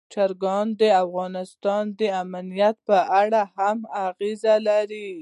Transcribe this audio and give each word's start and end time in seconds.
چرګان 0.13 0.67
د 0.81 0.83
افغانستان 1.03 1.83
د 1.99 2.01
امنیت 2.23 2.75
په 2.87 2.97
اړه 3.21 3.41
هم 3.57 3.77
اغېز 4.07 4.41
لري. 4.67 5.07